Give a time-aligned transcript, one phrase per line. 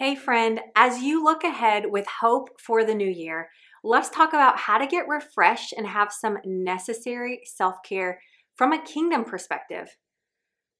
[0.00, 3.50] Hey, friend, as you look ahead with hope for the new year,
[3.84, 8.18] let's talk about how to get refreshed and have some necessary self care
[8.56, 9.94] from a kingdom perspective.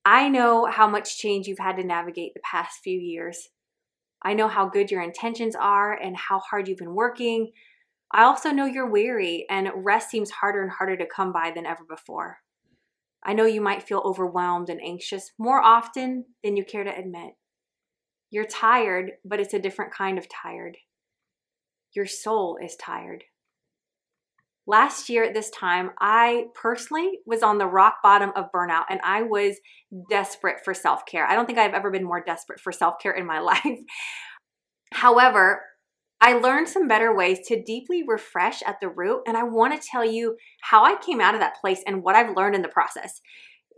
[0.07, 3.51] I know how much change you've had to navigate the past few years.
[4.23, 7.51] I know how good your intentions are and how hard you've been working.
[8.11, 11.67] I also know you're weary and rest seems harder and harder to come by than
[11.67, 12.39] ever before.
[13.23, 17.35] I know you might feel overwhelmed and anxious more often than you care to admit.
[18.31, 20.77] You're tired, but it's a different kind of tired.
[21.95, 23.25] Your soul is tired.
[24.67, 29.01] Last year at this time, I personally was on the rock bottom of burnout and
[29.03, 29.57] I was
[30.09, 31.27] desperate for self care.
[31.27, 33.81] I don't think I've ever been more desperate for self care in my life.
[34.93, 35.63] However,
[36.21, 39.89] I learned some better ways to deeply refresh at the root, and I want to
[39.89, 42.69] tell you how I came out of that place and what I've learned in the
[42.69, 43.21] process.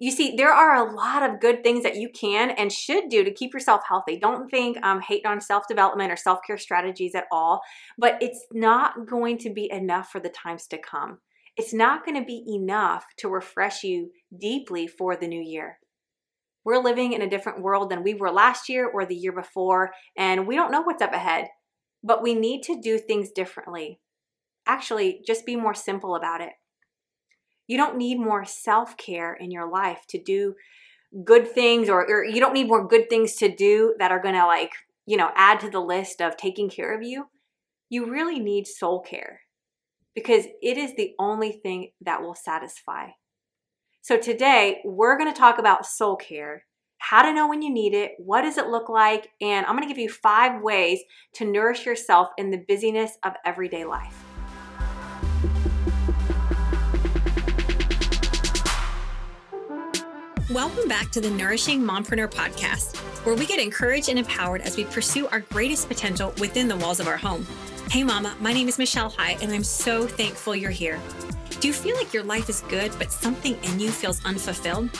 [0.02, 3.22] You see, there are a lot of good things that you can and should do
[3.22, 4.18] to keep yourself healthy.
[4.18, 7.60] Don't think I'm um, hate on self development or self care strategies at all,
[7.96, 11.18] but it's not going to be enough for the times to come.
[11.56, 15.78] It's not going to be enough to refresh you deeply for the new year.
[16.64, 19.92] We're living in a different world than we were last year or the year before,
[20.18, 21.46] and we don't know what's up ahead,
[22.02, 24.00] but we need to do things differently.
[24.66, 26.54] Actually, just be more simple about it.
[27.66, 30.54] You don't need more self care in your life to do
[31.24, 34.46] good things, or, or you don't need more good things to do that are to,
[34.46, 34.72] like,
[35.06, 37.26] you know, add to the list of taking care of you.
[37.88, 39.40] You really need soul care
[40.14, 43.08] because it is the only thing that will satisfy.
[44.00, 46.64] So, today we're to talk about soul care,
[46.98, 49.92] how to know when you need it, what does it look like, and I'm to
[49.92, 51.00] give you five ways
[51.34, 54.21] to nourish yourself in the busyness of everyday life.
[60.52, 64.84] Welcome back to the Nourishing Mompreneur podcast, where we get encouraged and empowered as we
[64.84, 67.46] pursue our greatest potential within the walls of our home.
[67.90, 71.00] Hey, Mama, my name is Michelle High, and I'm so thankful you're here.
[71.60, 74.90] Do you feel like your life is good, but something in you feels unfulfilled?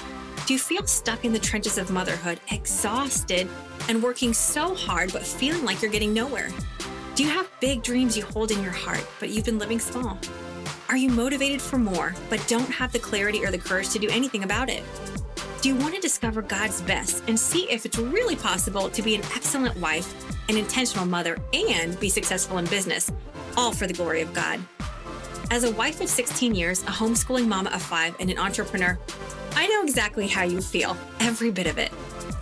[0.47, 3.47] Do you feel stuck in the trenches of motherhood, exhausted
[3.91, 6.49] and working so hard, but feeling like you're getting nowhere?
[7.15, 10.16] Do you have big dreams you hold in your heart, but you've been living small?
[10.88, 14.09] Are you motivated for more, but don't have the clarity or the courage to do
[14.09, 14.82] anything about it?
[15.62, 19.15] Do you want to discover God's best and see if it's really possible to be
[19.15, 20.12] an excellent wife,
[20.49, 23.12] an intentional mother, and be successful in business,
[23.56, 24.59] all for the glory of God?
[25.53, 28.99] As a wife of 16 years, a homeschooling mama of five, and an entrepreneur,
[29.55, 31.93] I know exactly how you feel, every bit of it.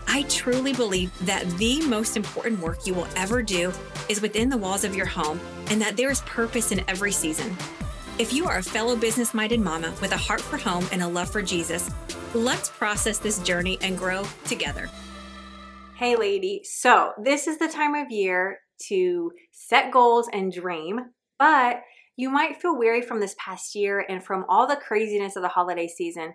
[0.09, 3.71] I truly believe that the most important work you will ever do
[4.09, 7.55] is within the walls of your home and that there is purpose in every season.
[8.19, 11.09] If you are a fellow business minded mama with a heart for home and a
[11.09, 11.91] love for Jesus,
[12.35, 14.89] Let's process this journey and grow together.
[15.97, 16.61] Hey, lady.
[16.63, 21.01] So, this is the time of year to set goals and dream,
[21.41, 21.81] but
[22.17, 25.49] you might feel weary from this past year and from all the craziness of the
[25.49, 26.35] holiday season.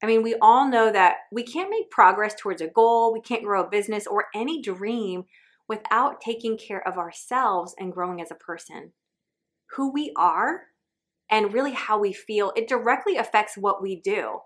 [0.00, 3.42] I mean, we all know that we can't make progress towards a goal, we can't
[3.42, 5.24] grow a business or any dream
[5.68, 8.92] without taking care of ourselves and growing as a person.
[9.74, 10.66] Who we are
[11.28, 14.38] and really how we feel, it directly affects what we do.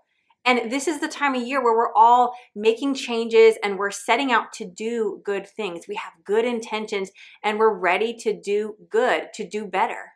[0.47, 4.31] And this is the time of year where we're all making changes and we're setting
[4.31, 5.89] out to do good things.
[5.89, 7.11] We have good intentions
[7.43, 10.13] and we're ready to do good, to do better.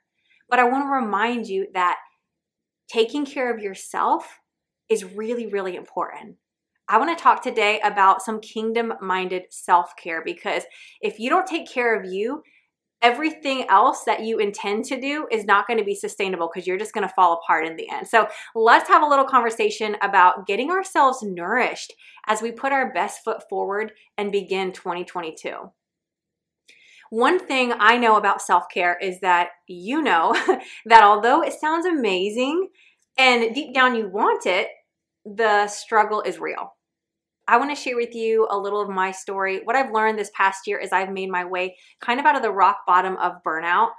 [0.49, 1.97] But I want to remind you that
[2.87, 4.39] taking care of yourself
[4.87, 6.37] is really, really important.
[6.87, 10.63] I want to talk today about some kingdom minded self care because
[11.01, 12.41] if you don't take care of you,
[13.01, 16.77] everything else that you intend to do is not going to be sustainable because you're
[16.77, 18.07] just going to fall apart in the end.
[18.07, 21.93] So, let's have a little conversation about getting ourselves nourished
[22.27, 25.71] as we put our best foot forward and begin 2022.
[27.11, 30.33] One thing I know about self care is that you know
[30.85, 32.69] that although it sounds amazing
[33.17, 34.69] and deep down you want it,
[35.25, 36.73] the struggle is real.
[37.51, 39.59] I want to share with you a little of my story.
[39.65, 42.43] What I've learned this past year is I've made my way kind of out of
[42.43, 43.89] the rock bottom of burnout.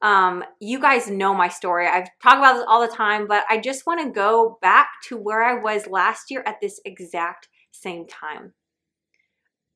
[0.00, 1.88] Um, you guys know my story.
[1.88, 5.16] I've talked about this all the time, but I just want to go back to
[5.16, 8.52] where I was last year at this exact same time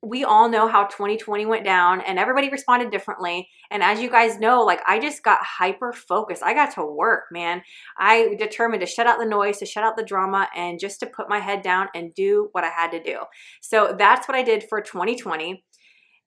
[0.04, 3.48] we all know how 2020 went down and everybody responded differently.
[3.70, 6.42] And as you guys know, like I just got hyper focused.
[6.42, 7.62] I got to work, man.
[7.98, 11.06] I determined to shut out the noise, to shut out the drama, and just to
[11.06, 13.20] put my head down and do what I had to do.
[13.62, 15.64] So that's what I did for 2020.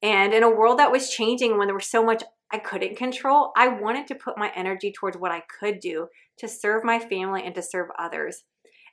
[0.02, 3.52] And in a world that was changing when there was so much I couldn't control,
[3.58, 6.08] I wanted to put my energy towards what I could do
[6.38, 8.44] to serve my family and to serve others.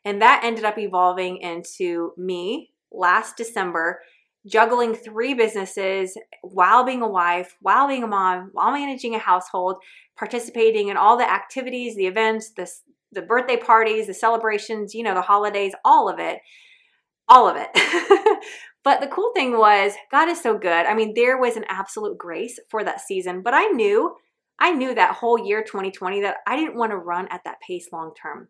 [0.04, 4.00] And that ended up evolving into me last December
[4.46, 9.76] juggling three businesses while being a wife, while being a mom, while managing a household,
[10.16, 12.70] participating in all the activities, the events, the,
[13.12, 16.40] the birthday parties, the celebrations, you know, the holidays, all of it.
[17.26, 17.70] All of it.
[18.84, 20.86] but the cool thing was, God is so good.
[20.86, 24.14] I mean, there was an absolute grace for that season, but I knew,
[24.58, 27.88] I knew that whole year 2020 that I didn't want to run at that pace
[27.92, 28.48] long term.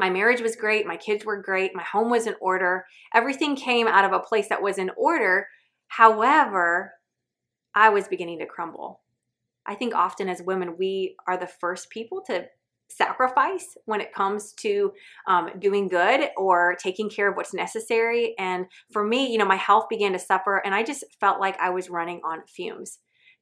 [0.00, 0.86] My marriage was great.
[0.86, 1.74] My kids were great.
[1.74, 2.86] My home was in order.
[3.14, 5.46] Everything came out of a place that was in order.
[5.88, 6.94] However,
[7.74, 9.02] I was beginning to crumble.
[9.66, 12.46] I think often as women, we are the first people to
[12.88, 14.92] sacrifice when it comes to
[15.28, 18.34] um, doing good or taking care of what's necessary.
[18.38, 21.60] And for me, you know, my health began to suffer and I just felt like
[21.60, 23.00] I was running on fumes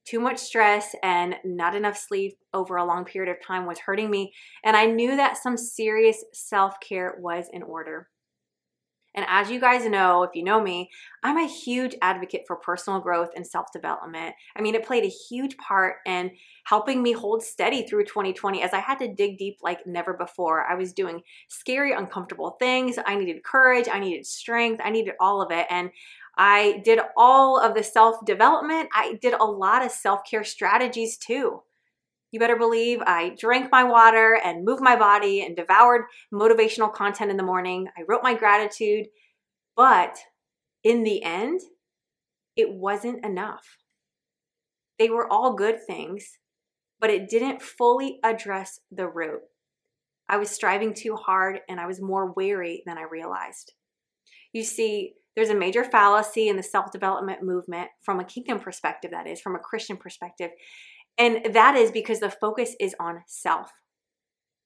[0.08, 4.10] too much stress and not enough sleep over a long period of time was hurting
[4.10, 4.32] me.
[4.64, 8.08] And I knew that some serious self care was in order.
[9.14, 10.90] And as you guys know, if you know me,
[11.24, 14.34] I'm a huge advocate for personal growth and self development.
[14.54, 16.30] I mean, it played a huge part in
[16.64, 20.64] helping me hold steady through 2020 as I had to dig deep like never before.
[20.70, 22.96] I was doing scary, uncomfortable things.
[23.04, 25.66] I needed courage, I needed strength, I needed all of it.
[25.68, 25.90] And
[26.38, 28.88] I did all of the self development.
[28.94, 31.62] I did a lot of self care strategies too.
[32.30, 37.30] You better believe I drank my water and moved my body and devoured motivational content
[37.30, 37.88] in the morning.
[37.96, 39.06] I wrote my gratitude,
[39.76, 40.18] but
[40.84, 41.60] in the end,
[42.54, 43.78] it wasn't enough.
[44.98, 46.38] They were all good things,
[47.00, 49.40] but it didn't fully address the root.
[50.28, 53.72] I was striving too hard and I was more weary than I realized.
[54.52, 59.12] You see, there's a major fallacy in the self development movement from a kingdom perspective,
[59.12, 60.50] that is, from a Christian perspective.
[61.16, 63.70] And that is because the focus is on self.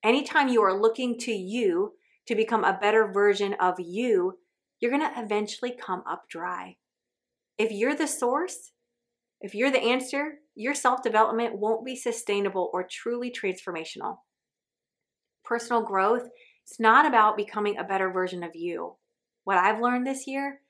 [0.03, 1.93] Anytime you are looking to you
[2.27, 4.39] to become a better version of you,
[4.81, 6.77] you're going to eventually come up dry.
[7.59, 8.73] If you're the source,
[9.43, 14.21] if you're the answer, your self development won't be sustainable or truly transformational.
[15.45, 16.31] Personal growth
[16.67, 18.97] is not about becoming a better version of you.
[19.45, 20.62] What I've learned this year,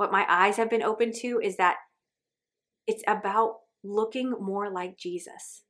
[0.00, 1.76] what my eyes have been open to, is that
[2.86, 5.62] it's about looking more like Jesus.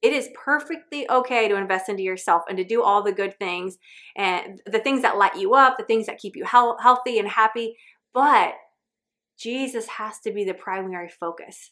[0.00, 3.76] It is perfectly okay to invest into yourself and to do all the good things
[4.16, 7.76] and the things that light you up, the things that keep you healthy and happy.
[8.14, 8.54] But
[9.38, 11.70] Jesus has to be the primary focus.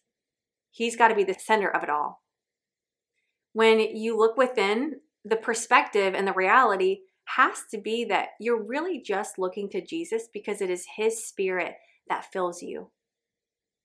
[0.71, 2.23] He's got to be the center of it all.
[3.55, 7.01] When you look within, the perspective and the reality
[7.37, 11.75] has to be that you're really just looking to Jesus because it is His Spirit
[12.09, 12.91] that fills you.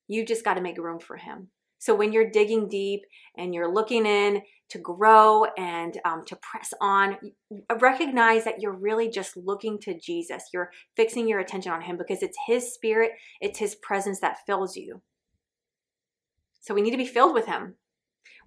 [0.07, 1.49] You just got to make room for Him.
[1.77, 3.01] So when you're digging deep
[3.37, 7.17] and you're looking in to grow and um, to press on,
[7.79, 10.45] recognize that you're really just looking to Jesus.
[10.51, 14.75] You're fixing your attention on Him because it's His Spirit, it's His presence that fills
[14.75, 15.01] you.
[16.61, 17.75] So we need to be filled with Him.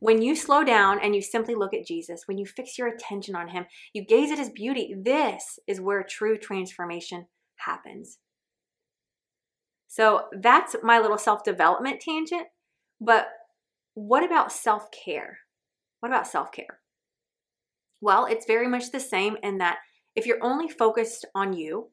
[0.00, 3.34] When you slow down and you simply look at Jesus, when you fix your attention
[3.34, 8.18] on Him, you gaze at His beauty, this is where true transformation happens.
[9.88, 12.46] So that's my little self development tangent.
[13.00, 13.28] But
[13.94, 15.38] what about self care?
[16.00, 16.80] What about self care?
[18.00, 19.78] Well, it's very much the same in that
[20.14, 21.90] if you're only focused on you,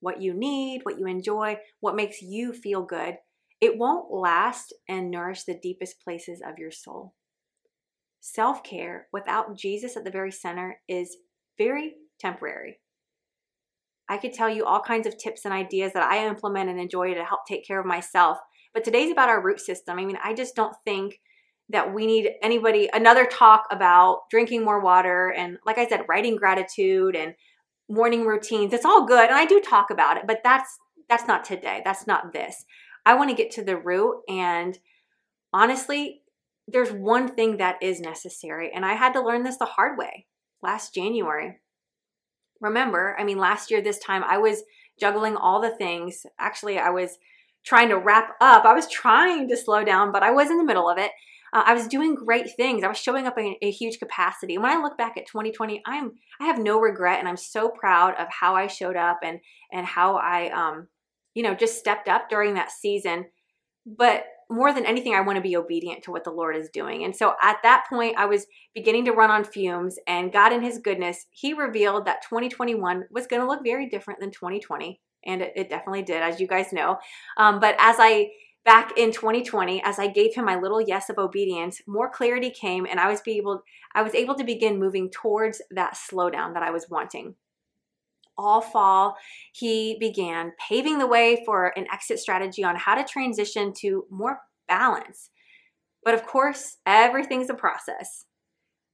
[0.00, 3.16] what you need, what you enjoy, what makes you feel good,
[3.60, 7.14] it won't last and nourish the deepest places of your soul.
[8.20, 11.16] Self care without Jesus at the very center is
[11.56, 12.78] very temporary.
[14.08, 17.14] I could tell you all kinds of tips and ideas that I implement and enjoy
[17.14, 18.38] to help take care of myself.
[18.72, 19.98] But today's about our root system.
[19.98, 21.20] I mean, I just don't think
[21.70, 26.36] that we need anybody, another talk about drinking more water and, like I said, writing
[26.36, 27.34] gratitude and
[27.88, 28.72] morning routines.
[28.72, 29.28] It's all good.
[29.28, 31.80] And I do talk about it, but that's that's not today.
[31.84, 32.64] That's not this.
[33.06, 34.78] I want to get to the root and
[35.54, 36.22] honestly,
[36.70, 38.70] there's one thing that is necessary.
[38.72, 40.26] And I had to learn this the hard way
[40.62, 41.60] last January
[42.60, 44.62] remember, I mean, last year, this time, I was
[44.98, 46.26] juggling all the things.
[46.38, 47.18] Actually, I was
[47.64, 48.64] trying to wrap up.
[48.64, 51.10] I was trying to slow down, but I was in the middle of it.
[51.52, 52.84] Uh, I was doing great things.
[52.84, 54.54] I was showing up in a huge capacity.
[54.54, 57.70] And when I look back at 2020, I'm I have no regret, and I'm so
[57.70, 59.40] proud of how I showed up and
[59.72, 60.88] and how I um
[61.34, 63.26] you know just stepped up during that season.
[63.86, 67.04] But more than anything, I want to be obedient to what the Lord is doing.
[67.04, 70.62] And so at that point, I was beginning to run on fumes, and God, in
[70.62, 75.00] His goodness, He revealed that 2021 was going to look very different than 2020.
[75.26, 76.98] And it, it definitely did, as you guys know.
[77.36, 78.30] Um, but as I
[78.64, 82.84] back in 2020 as i gave him my little yes of obedience more clarity came
[82.84, 83.62] and i was be able
[83.94, 87.34] i was able to begin moving towards that slowdown that i was wanting
[88.38, 89.16] all fall,
[89.52, 94.38] he began paving the way for an exit strategy on how to transition to more
[94.68, 95.30] balance.
[96.04, 98.24] But of course, everything's a process.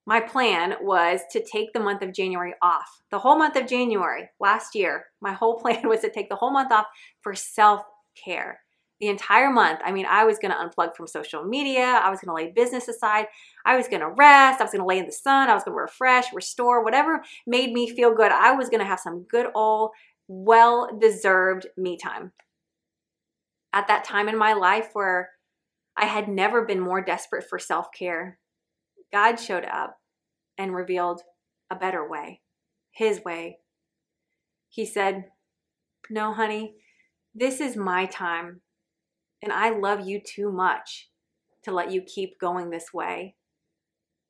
[0.07, 3.03] My plan was to take the month of January off.
[3.11, 6.53] The whole month of January last year, my whole plan was to take the whole
[6.53, 6.87] month off
[7.23, 7.83] for self
[8.23, 8.61] care
[9.01, 9.81] the entire month.
[9.85, 11.83] I mean, I was going to unplug from social media.
[11.83, 13.27] I was going to lay business aside.
[13.67, 14.61] I was going to rest.
[14.61, 15.51] I was going to lay in the sun.
[15.51, 18.31] I was going to refresh, restore, whatever made me feel good.
[18.31, 19.91] I was going to have some good old,
[20.29, 22.33] well deserved me time.
[23.73, 25.31] At that time in my life where
[25.97, 28.39] I had never been more desperate for self care,
[29.13, 29.99] God showed up
[30.57, 31.23] and revealed
[31.71, 32.41] a better way,
[32.93, 33.59] His way.
[34.69, 35.25] He said,
[36.09, 36.75] No, honey,
[37.35, 38.61] this is my time
[39.45, 41.11] and I love you too much
[41.65, 43.37] to let you keep going this way.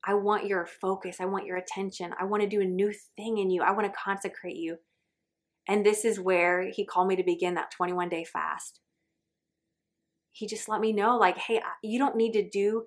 [0.05, 1.17] I want your focus.
[1.21, 2.13] I want your attention.
[2.21, 3.63] I want to do a new thing in you.
[3.63, 4.79] I want to consecrate you.
[5.69, 8.81] And this is where he called me to begin that 21 day fast.
[10.33, 12.87] He just let me know, like, hey, you don't need to do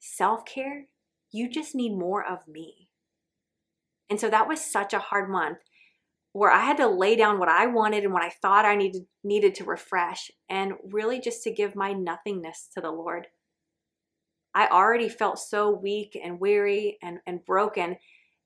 [0.00, 0.86] self care.
[1.30, 2.88] You just need more of me.
[4.10, 5.58] And so that was such a hard month
[6.32, 9.02] where I had to lay down what I wanted and what I thought I needed
[9.22, 13.26] needed to refresh and really just to give my nothingness to the Lord.
[14.54, 17.96] I already felt so weak and weary and, and broken.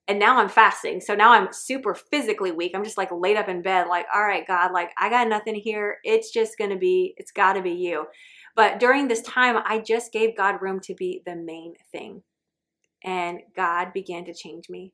[0.08, 1.00] And now I'm fasting.
[1.00, 2.72] So now I'm super physically weak.
[2.74, 5.56] I'm just like laid up in bed, like, all right, God, like I got nothing
[5.56, 5.98] here.
[6.04, 8.06] It's just gonna be, it's gotta be you.
[8.54, 12.22] But during this time, I just gave God room to be the main thing.
[13.04, 14.92] And God began to change me.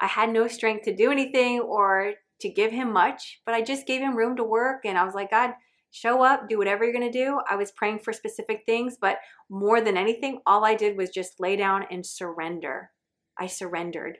[0.00, 3.86] I had no strength to do anything or to give him much, but I just
[3.86, 4.84] gave him room to work.
[4.84, 5.52] And I was like, God,
[5.90, 7.40] show up, do whatever you're going to do.
[7.48, 11.40] I was praying for specific things, but more than anything, all I did was just
[11.40, 12.90] lay down and surrender.
[13.38, 14.18] I surrendered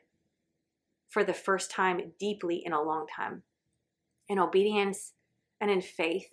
[1.08, 3.42] for the first time deeply in a long time
[4.28, 5.12] in obedience
[5.60, 6.28] and in faith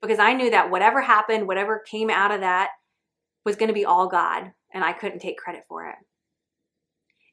[0.00, 2.70] because I knew that whatever happened, whatever came out of that
[3.44, 5.96] was going to be all God and I couldn't take credit for it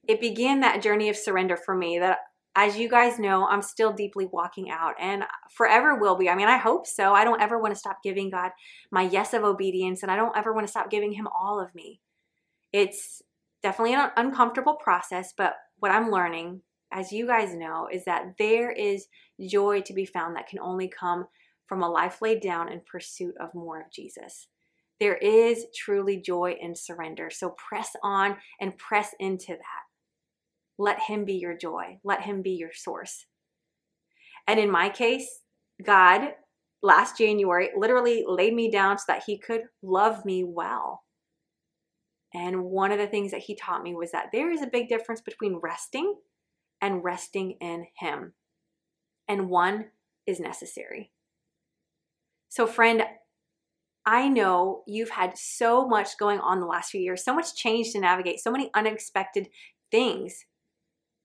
[0.07, 2.19] it began that journey of surrender for me that
[2.55, 6.29] as you guys know, I'm still deeply walking out and forever will be.
[6.29, 7.13] I mean, I hope so.
[7.13, 8.51] I don't ever want to stop giving God
[8.91, 11.75] my yes of obedience and I don't ever want to stop giving Him all of
[11.75, 11.99] me.
[12.71, 13.21] It's
[13.61, 16.61] definitely an uncomfortable process, but what I'm learning,
[16.93, 19.07] as you guys know, is that there is
[19.45, 21.25] joy to be found that can only come
[21.67, 24.47] from a life laid down in pursuit of more of Jesus.
[24.99, 27.29] There is truly joy in surrender.
[27.29, 29.84] So press on and press into that.
[30.77, 33.25] Let Him be your joy, let Him be your source.
[34.47, 35.41] And in my case,
[35.83, 36.33] God
[36.83, 41.03] last January literally laid me down so that He could love me well.
[42.33, 44.89] And one of the things that He taught me was that there is a big
[44.89, 46.15] difference between resting
[46.81, 48.33] and resting in Him.
[49.27, 49.85] And one
[50.27, 51.11] is necessary.
[52.49, 53.03] So, friend,
[54.05, 57.91] I know you've had so much going on the last few years, so much change
[57.91, 59.47] to navigate, so many unexpected
[59.89, 60.45] things.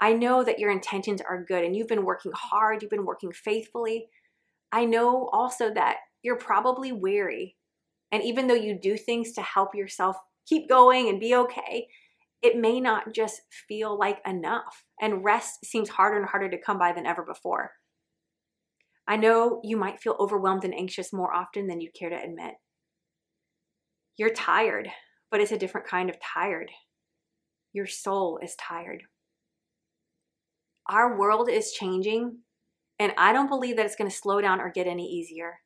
[0.00, 3.32] I know that your intentions are good and you've been working hard, you've been working
[3.32, 4.08] faithfully.
[4.72, 7.56] I know also that you're probably weary.
[8.10, 10.16] And even though you do things to help yourself
[10.46, 11.88] keep going and be okay,
[12.42, 14.84] it may not just feel like enough.
[15.00, 17.72] And rest seems harder and harder to come by than ever before.
[19.06, 22.54] I know you might feel overwhelmed and anxious more often than you'd care to admit.
[24.16, 24.88] You're tired,
[25.30, 26.70] but it's a different kind of tired.
[27.72, 29.02] Your soul is tired
[30.88, 32.38] our world is changing,
[32.98, 35.60] and I don't believe that it's going to slow down or get any easier.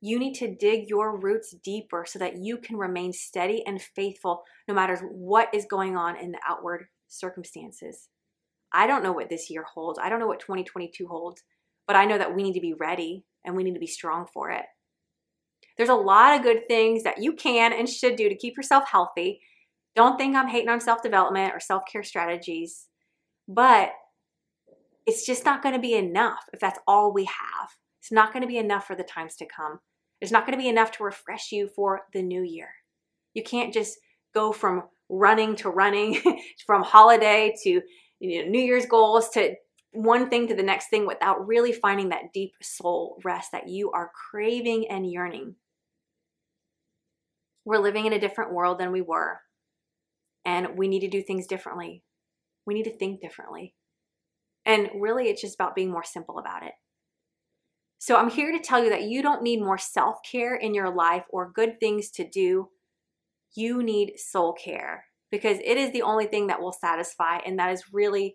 [0.00, 4.44] You need to dig your roots deeper so that you can remain steady and faithful
[4.66, 8.08] no matter what is going on in the outward circumstances.
[8.72, 9.98] I don't know what this year holds.
[9.98, 11.42] I don't know what 2022 holds,
[11.86, 14.26] but I know that we need to be ready and we need to be strong
[14.32, 14.64] for it.
[15.76, 18.84] There's a lot of good things that you can and should do to keep yourself
[18.90, 19.40] healthy.
[19.96, 22.86] Don't think I'm hating on self development or self care strategies,
[23.48, 23.90] but
[25.06, 27.70] it's just not going to be enough if that's all we have.
[28.00, 29.80] It's not going to be enough for the times to come.
[30.20, 32.68] It's not going to be enough to refresh you for the new year.
[33.34, 33.98] You can't just
[34.34, 36.20] go from running to running,
[36.66, 37.80] from holiday to
[38.20, 39.54] you know, New Year's goals to
[39.92, 43.90] one thing to the next thing without really finding that deep soul rest that you
[43.90, 45.56] are craving and yearning.
[47.64, 49.40] We're living in a different world than we were,
[50.44, 52.02] and we need to do things differently.
[52.66, 53.74] We need to think differently.
[54.64, 56.72] And really, it's just about being more simple about it.
[57.98, 60.94] So, I'm here to tell you that you don't need more self care in your
[60.94, 62.68] life or good things to do.
[63.54, 67.38] You need soul care because it is the only thing that will satisfy.
[67.38, 68.34] And that is really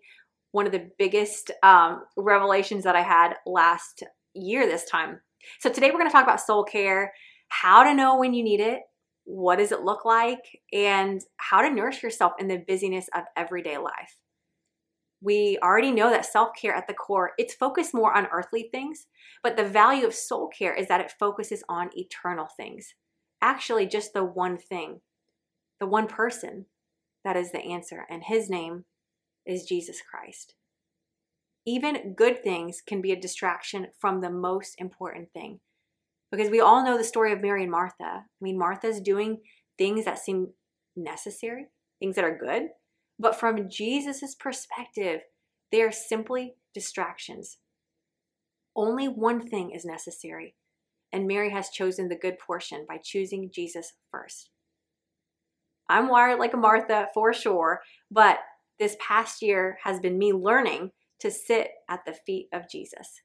[0.52, 4.02] one of the biggest um, revelations that I had last
[4.34, 5.20] year this time.
[5.60, 7.12] So today we're going to talk about soul care,
[7.48, 8.80] how to know when you need it,
[9.24, 13.78] what does it look like, and how to nourish yourself in the busyness of everyday
[13.78, 14.16] life.
[15.22, 19.06] We already know that self-care at the core, it's focused more on earthly things,
[19.42, 22.94] but the value of soul care is that it focuses on eternal things.
[23.40, 25.00] Actually, just the one thing,
[25.80, 26.66] the one person
[27.24, 28.84] that is the answer, and his name
[29.46, 30.54] is Jesus Christ.
[31.66, 35.60] Even good things can be a distraction from the most important thing.
[36.30, 38.04] Because we all know the story of Mary and Martha.
[38.04, 39.38] I mean, Martha's doing
[39.78, 40.48] things that seem
[40.94, 41.66] necessary,
[42.00, 42.68] things that are good,
[43.18, 45.20] but from Jesus' perspective,
[45.72, 47.58] they are simply distractions.
[48.74, 50.54] Only one thing is necessary,
[51.12, 54.50] and Mary has chosen the good portion by choosing Jesus first.
[55.88, 57.80] I'm wired like a Martha for sure,
[58.10, 58.38] but
[58.78, 63.22] this past year has been me learning to sit at the feet of Jesus.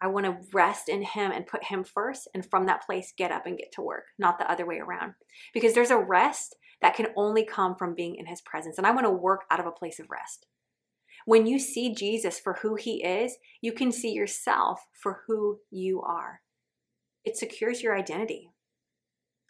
[0.00, 3.32] I want to rest in Him and put Him first, and from that place, get
[3.32, 5.14] up and get to work, not the other way around.
[5.52, 8.78] Because there's a rest that can only come from being in His presence.
[8.78, 10.46] And I want to work out of a place of rest.
[11.24, 16.00] When you see Jesus for who He is, you can see yourself for who you
[16.02, 16.40] are.
[17.24, 18.50] It secures your identity.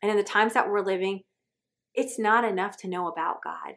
[0.03, 1.23] And in the times that we're living,
[1.95, 3.75] it's not enough to know about God.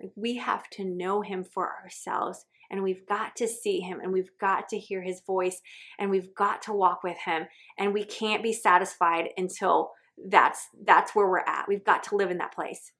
[0.00, 4.12] Like we have to know him for ourselves and we've got to see him and
[4.12, 5.60] we've got to hear his voice
[5.98, 7.46] and we've got to walk with him
[7.78, 9.92] and we can't be satisfied until
[10.28, 11.66] that's that's where we're at.
[11.68, 12.92] We've got to live in that place.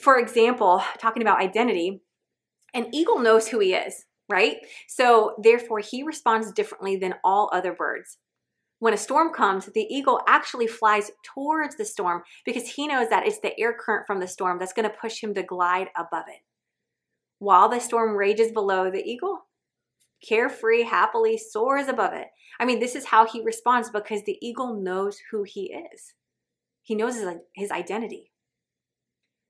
[0.00, 2.02] For example, talking about identity,
[2.72, 4.56] an eagle knows who he is, right?
[4.88, 8.18] So therefore he responds differently than all other birds
[8.84, 13.26] when a storm comes, the eagle actually flies towards the storm because he knows that
[13.26, 16.24] it's the air current from the storm that's going to push him to glide above
[16.28, 16.42] it.
[17.38, 19.46] While the storm rages below, the eagle,
[20.26, 22.28] carefree, happily soars above it.
[22.58, 26.14] I mean, this is how he responds because the eagle knows who he is.
[26.82, 28.30] He knows his, his identity.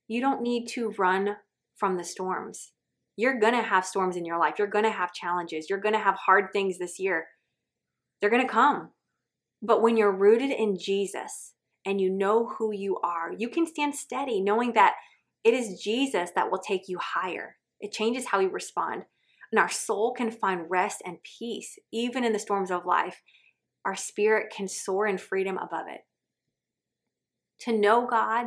[0.08, 1.36] You don't need to run
[1.76, 2.72] from the storms.
[3.16, 4.54] You're going to have storms in your life.
[4.58, 5.68] You're going to have challenges.
[5.68, 7.26] You're going to have hard things this year.
[8.20, 8.90] They're going to come.
[9.62, 11.52] But when you're rooted in Jesus
[11.86, 14.94] and you know who you are, you can stand steady knowing that
[15.42, 17.56] it is Jesus that will take you higher.
[17.84, 19.02] It changes how we respond.
[19.52, 23.22] And our soul can find rest and peace even in the storms of life.
[23.84, 26.00] Our spirit can soar in freedom above it.
[27.60, 28.46] To know God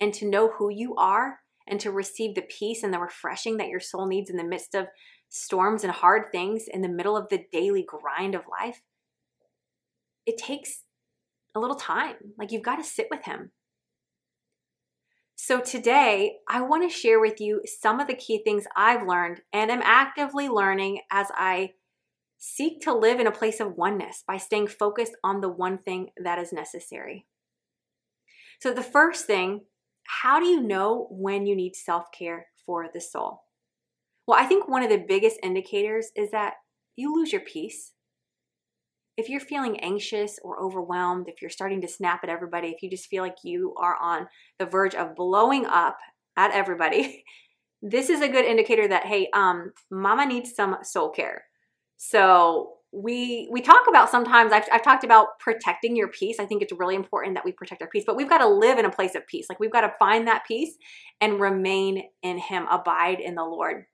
[0.00, 3.68] and to know who you are and to receive the peace and the refreshing that
[3.68, 4.86] your soul needs in the midst of
[5.28, 8.82] storms and hard things in the middle of the daily grind of life
[10.26, 10.82] it takes
[11.54, 12.16] a little time.
[12.36, 13.52] Like you've got to sit with him.
[15.38, 19.42] So today, I want to share with you some of the key things I've learned
[19.52, 21.74] and am actively learning as I
[22.38, 26.08] seek to live in a place of oneness by staying focused on the one thing
[26.16, 27.26] that is necessary.
[28.62, 29.66] So, the first thing,
[30.22, 33.42] how do you know when you need self care for the soul?
[34.26, 36.54] Well, I think one of the biggest indicators is that
[36.96, 37.92] you lose your peace
[39.16, 42.90] if you're feeling anxious or overwhelmed, if you're starting to snap at everybody, if you
[42.90, 44.26] just feel like you are on
[44.58, 45.96] the verge of blowing up
[46.36, 47.24] at everybody,
[47.82, 51.44] this is a good indicator that hey, um, mama needs some soul care.
[51.96, 56.36] So we we talk about sometimes I've, I've talked about protecting your peace.
[56.38, 58.78] I think it's really important that we protect our peace, but we've got to live
[58.78, 59.46] in a place of peace.
[59.48, 60.76] Like we've got to find that peace
[61.20, 63.86] and remain in Him, abide in the Lord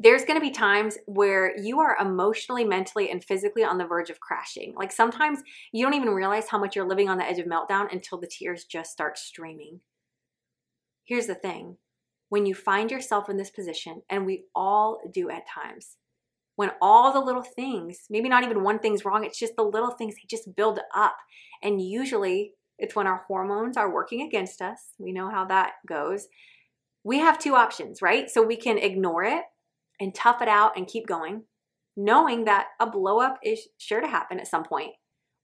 [0.00, 4.10] there's going to be times where you are emotionally, mentally, and physically on the verge
[4.10, 4.74] of crashing.
[4.76, 5.40] Like sometimes
[5.72, 8.26] you don't even realize how much you're living on the edge of meltdown until the
[8.26, 9.80] tears just start streaming.
[11.04, 11.76] Here's the thing
[12.28, 15.98] when you find yourself in this position, and we all do at times,
[16.56, 19.92] when all the little things, maybe not even one thing's wrong, it's just the little
[19.92, 21.16] things, they just build up.
[21.62, 24.94] And usually it's when our hormones are working against us.
[24.98, 26.26] We know how that goes.
[27.04, 28.28] We have two options, right?
[28.28, 29.44] So we can ignore it
[30.00, 31.44] and tough it out and keep going,
[31.96, 34.92] knowing that a blow up is sure to happen at some point.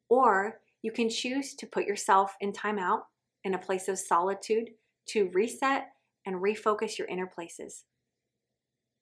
[0.08, 3.02] Or you can choose to put yourself in timeout
[3.44, 4.70] in a place of solitude
[5.08, 5.88] to reset
[6.26, 7.84] and refocus your inner places.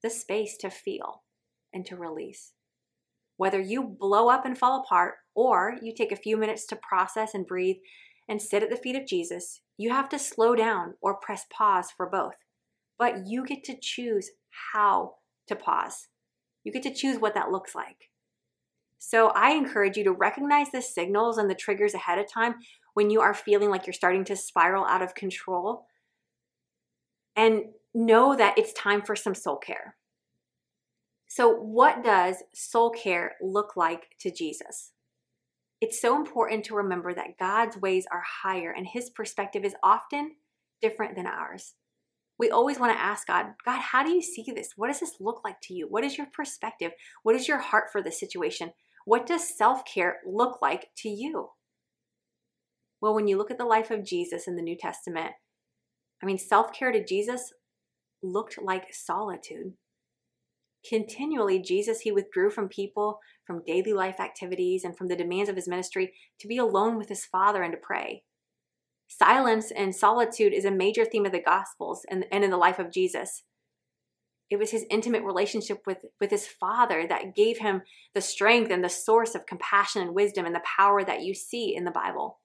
[0.03, 1.23] The space to feel
[1.73, 2.53] and to release.
[3.37, 7.35] Whether you blow up and fall apart or you take a few minutes to process
[7.35, 7.77] and breathe
[8.29, 11.91] and sit at the feet of Jesus, you have to slow down or press pause
[11.97, 12.35] for both.
[12.99, 14.31] But you get to choose
[14.73, 15.15] how
[15.49, 16.09] to pause.
[16.65, 18.11] You get to choose what that looks like.
[18.99, 22.57] So I encourage you to recognize the signals and the triggers ahead of time
[22.95, 25.87] when you are feeling like you're starting to spiral out of control.
[27.37, 29.97] And know that it's time for some soul care.
[31.29, 34.93] So, what does soul care look like to Jesus?
[35.81, 40.33] It's so important to remember that God's ways are higher and his perspective is often
[40.81, 41.75] different than ours.
[42.39, 44.75] We always want to ask God, God, how do you see this?
[44.77, 45.87] What does this look like to you?
[45.89, 46.93] What is your perspective?
[47.23, 48.73] What is your heart for this situation?
[49.05, 51.51] What does self care look like to you?
[53.01, 55.33] Well, when you look at the life of Jesus in the New Testament,
[56.23, 57.53] I mean, self care to Jesus
[58.23, 59.75] looked like solitude.
[60.89, 65.57] Continually, Jesus, he withdrew from people, from daily life activities, and from the demands of
[65.57, 68.23] his ministry to be alone with his Father and to pray.
[69.09, 72.79] Silence and solitude is a major theme of the Gospels and, and in the life
[72.79, 73.43] of Jesus.
[74.51, 77.83] It was his intimate relationship with, with his Father that gave him
[78.15, 81.75] the strength and the source of compassion and wisdom and the power that you see
[81.75, 82.39] in the Bible.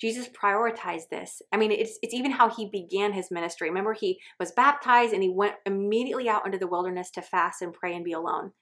[0.00, 1.40] Jesus prioritized this.
[1.52, 3.68] I mean, it's, it's even how he began his ministry.
[3.68, 7.72] Remember, he was baptized and he went immediately out into the wilderness to fast and
[7.72, 8.52] pray and be alone.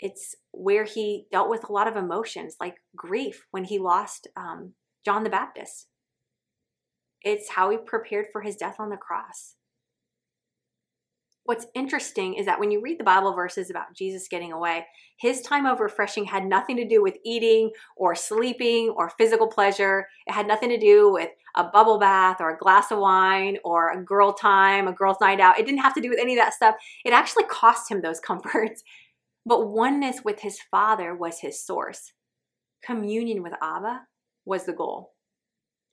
[0.00, 4.74] It's where he dealt with a lot of emotions like grief when he lost um,
[5.04, 5.86] John the Baptist.
[7.22, 9.54] It's how he prepared for his death on the cross
[11.44, 14.86] what's interesting is that when you read the Bible verses about Jesus getting away,
[15.16, 20.06] his time of refreshing had nothing to do with eating or sleeping or physical pleasure.
[20.26, 23.90] It had nothing to do with a bubble bath or a glass of wine or
[23.90, 25.58] a girl time, a girl's night out.
[25.58, 26.76] It didn't have to do with any of that stuff.
[27.04, 28.82] It actually cost him those comforts.
[29.44, 32.12] But oneness with his Father was his source.
[32.84, 34.02] Communion with Abba
[34.44, 35.12] was the goal.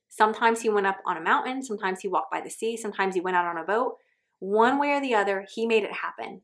[0.08, 3.20] Sometimes he went up on a mountain, sometimes he walked by the sea, sometimes he
[3.20, 3.96] went out on a boat,
[4.40, 6.42] one way or the other, he made it happen.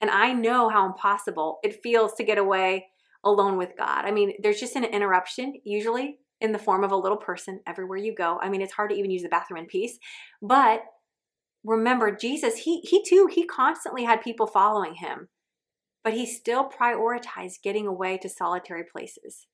[0.00, 2.88] And I know how impossible it feels to get away
[3.22, 4.04] alone with God.
[4.04, 7.98] I mean, there's just an interruption, usually in the form of a little person everywhere
[7.98, 8.38] you go.
[8.42, 9.98] I mean, it's hard to even use the bathroom in peace.
[10.40, 10.82] But
[11.64, 15.28] remember, Jesus, he, he too, he constantly had people following him,
[16.02, 19.46] but he still prioritized getting away to solitary places.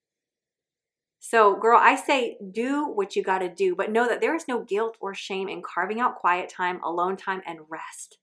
[1.19, 4.47] So, girl, I say do what you got to do, but know that there is
[4.47, 8.19] no guilt or shame in carving out quiet time, alone time, and rest.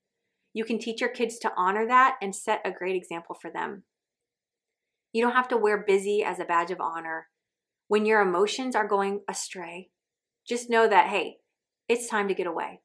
[0.53, 3.83] You can teach your kids to honor that and set a great example for them.
[5.11, 7.27] You don't have to wear busy as a badge of honor.
[7.87, 9.89] When your emotions are going astray,
[10.47, 11.37] just know that, hey,
[11.89, 12.81] it's time to get away.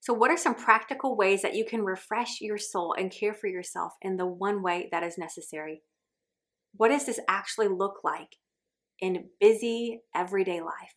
[0.00, 3.48] So, what are some practical ways that you can refresh your soul and care for
[3.48, 5.82] yourself in the one way that is necessary?
[6.76, 8.36] What does this actually look like
[9.00, 10.94] in busy everyday life.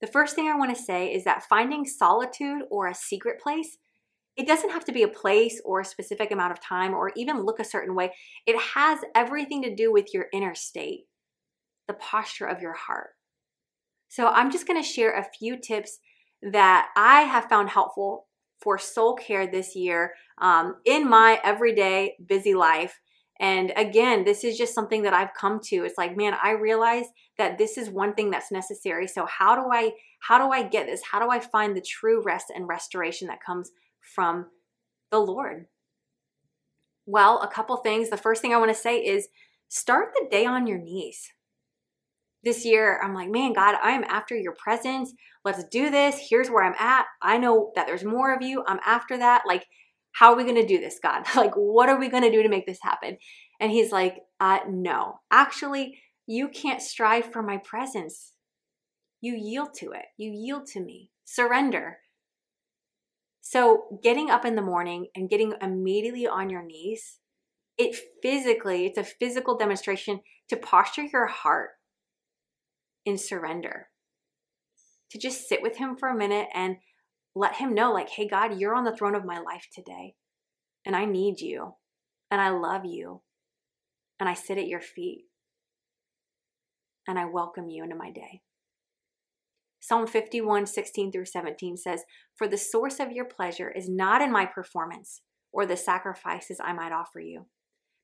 [0.00, 3.76] The first thing I want to say is that finding solitude or a secret place,
[4.36, 7.44] it doesn't have to be a place or a specific amount of time or even
[7.44, 8.12] look a certain way.
[8.46, 11.00] It has everything to do with your inner state,
[11.86, 13.10] the posture of your heart.
[14.08, 15.98] So I'm just going to share a few tips
[16.42, 18.26] that I have found helpful
[18.60, 22.98] for soul care this year um, in my everyday busy life
[23.40, 25.84] and again, this is just something that I've come to.
[25.84, 27.06] It's like, man, I realize
[27.38, 29.08] that this is one thing that's necessary.
[29.08, 31.00] So how do I how do I get this?
[31.10, 33.70] How do I find the true rest and restoration that comes
[34.14, 34.46] from
[35.10, 35.66] the Lord?
[37.06, 38.10] Well, a couple things.
[38.10, 39.28] The first thing I want to say is
[39.68, 41.32] start the day on your knees.
[42.44, 45.12] This year, I'm like, man, God, I am after your presence.
[45.44, 46.18] Let's do this.
[46.28, 47.06] Here's where I'm at.
[47.22, 48.64] I know that there's more of you.
[48.66, 49.42] I'm after that.
[49.46, 49.66] Like,
[50.12, 51.24] how are we going to do this, God?
[51.36, 53.18] like, what are we going to do to make this happen?
[53.60, 58.32] And he's like, uh, no, actually, you can't strive for my presence.
[59.20, 60.06] You yield to it.
[60.16, 61.10] You yield to me.
[61.24, 61.98] Surrender.
[63.40, 67.18] So, getting up in the morning and getting immediately on your knees,
[67.76, 71.70] it physically, it's a physical demonstration to posture your heart
[73.04, 73.88] in surrender.
[75.10, 76.76] To just sit with Him for a minute and
[77.34, 80.14] let him know, like, hey, God, you're on the throne of my life today,
[80.84, 81.74] and I need you,
[82.30, 83.22] and I love you,
[84.18, 85.24] and I sit at your feet,
[87.06, 88.42] and I welcome you into my day.
[89.80, 92.02] Psalm 51, 16 through 17 says,
[92.36, 96.74] For the source of your pleasure is not in my performance or the sacrifices I
[96.74, 97.46] might offer you.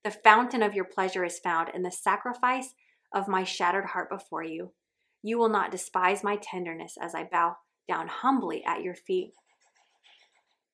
[0.02, 2.74] The fountain of your pleasure is found in the sacrifice
[3.14, 4.72] of my shattered heart before you.
[5.22, 7.56] You will not despise my tenderness as I bow
[7.88, 9.32] down humbly at your feet.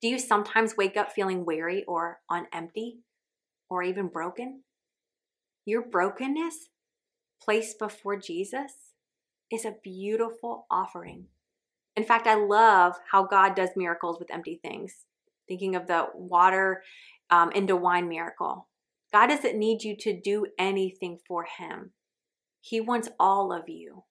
[0.00, 2.98] Do you sometimes wake up feeling weary or on empty
[3.70, 4.62] or even broken?
[5.64, 6.68] Your brokenness
[7.40, 8.72] placed before Jesus
[9.50, 11.26] is a beautiful offering.
[11.94, 15.04] In fact, I love how God does miracles with empty things.
[15.46, 16.82] Thinking of the water
[17.30, 18.68] um, into wine miracle.
[19.12, 21.92] God doesn't need you to do anything for Him,
[22.60, 24.04] He wants all of you.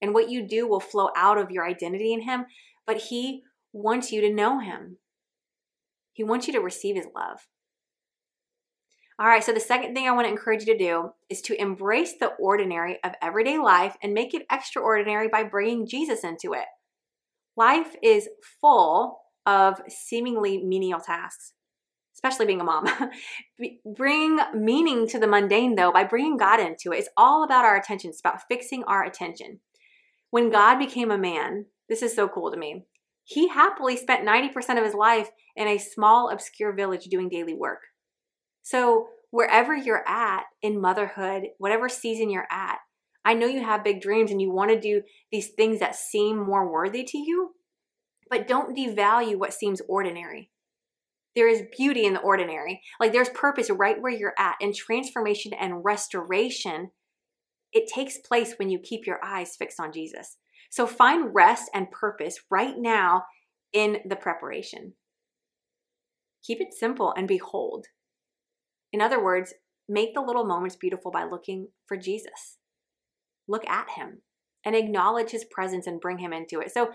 [0.00, 2.46] And what you do will flow out of your identity in Him,
[2.86, 4.98] but He wants you to know Him.
[6.12, 7.46] He wants you to receive His love.
[9.20, 11.60] All right, so the second thing I want to encourage you to do is to
[11.60, 16.66] embrace the ordinary of everyday life and make it extraordinary by bringing Jesus into it.
[17.56, 18.28] Life is
[18.60, 21.54] full of seemingly menial tasks,
[22.14, 22.86] especially being a mom.
[23.96, 26.98] Bring meaning to the mundane, though, by bringing God into it.
[26.98, 29.58] It's all about our attention, it's about fixing our attention.
[30.30, 32.84] When God became a man, this is so cool to me.
[33.24, 37.80] He happily spent 90% of his life in a small, obscure village doing daily work.
[38.62, 42.78] So, wherever you're at in motherhood, whatever season you're at,
[43.24, 46.38] I know you have big dreams and you want to do these things that seem
[46.38, 47.50] more worthy to you,
[48.30, 50.50] but don't devalue what seems ordinary.
[51.36, 52.80] There is beauty in the ordinary.
[52.98, 56.90] Like there's purpose right where you're at, and transformation and restoration,
[57.72, 60.36] it takes place when you keep your eyes fixed on Jesus.
[60.70, 63.24] So find rest and purpose right now
[63.72, 64.94] in the preparation.
[66.44, 67.86] Keep it simple and behold.
[68.92, 69.54] In other words,
[69.88, 72.58] make the little moments beautiful by looking for Jesus.
[73.46, 74.22] Look at him
[74.64, 76.72] and acknowledge his presence and bring him into it.
[76.72, 76.92] So,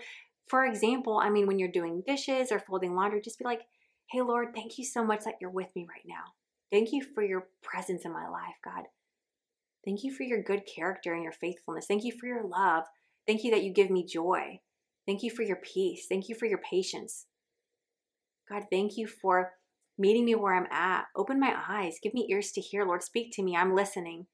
[0.48, 3.62] for example, I mean, when you're doing dishes or folding laundry, just be like,
[4.10, 6.34] hey, Lord, thank you so much that you're with me right now.
[6.70, 8.84] Thank you for your presence in my life, God.
[9.84, 11.86] Thank you for your good character and your faithfulness.
[11.86, 12.84] Thank you for your love.
[13.26, 14.60] Thank you that you give me joy.
[15.06, 16.06] Thank you for your peace.
[16.08, 17.26] Thank you for your patience.
[18.48, 19.52] God, thank you for
[19.98, 21.06] meeting me where I'm at.
[21.16, 21.98] Open my eyes.
[22.02, 22.84] Give me ears to hear.
[22.84, 23.56] Lord, speak to me.
[23.56, 24.26] I'm listening.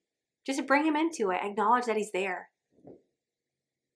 [0.47, 1.41] Just bring him into it.
[1.43, 2.49] Acknowledge that he's there.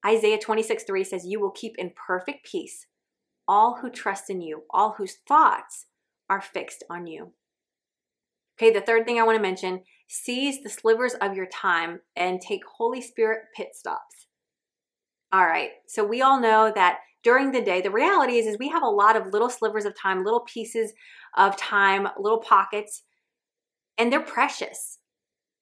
[0.05, 2.85] Isaiah 26 3 says, You will keep in perfect peace
[3.47, 5.85] all who trust in you, all whose thoughts
[6.29, 7.33] are fixed on you.
[8.57, 12.41] Okay, the third thing I want to mention seize the slivers of your time and
[12.41, 14.27] take Holy Spirit pit stops.
[15.31, 18.69] All right, so we all know that during the day, the reality is, is we
[18.69, 20.93] have a lot of little slivers of time, little pieces
[21.35, 23.03] of time, little pockets,
[23.97, 24.99] and they're precious.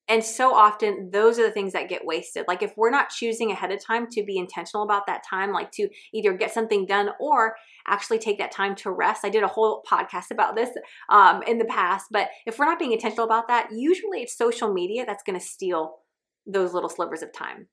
[0.10, 2.44] And so often, those are the things that get wasted.
[2.46, 5.72] Like, if we're not choosing ahead of time to be intentional about that time, like
[5.74, 7.56] to either get something done or
[7.88, 9.24] actually take that time to rest.
[9.24, 10.70] I did a whole podcast about this
[11.10, 14.74] um, in the past, but if we're not being intentional about that, usually it's social
[14.74, 16.00] media that's going to steal
[16.46, 17.68] those little slivers of time.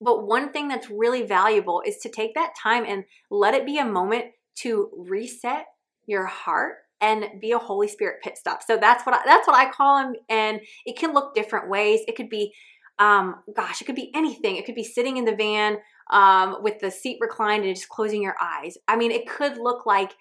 [0.00, 3.78] But one thing that's really valuable is to take that time and let it be
[3.78, 5.64] a moment to reset
[6.06, 8.60] your heart and be a Holy Spirit pit stop.
[8.68, 12.00] So that's what I, that's what I call them, and it can look different ways.
[12.08, 12.52] It could be,
[12.98, 13.26] um,
[13.60, 14.56] gosh, it could be anything.
[14.56, 15.72] It could be sitting in the van
[16.20, 18.74] um, with the seat reclined and just closing your eyes.
[18.92, 20.12] I mean, it could look like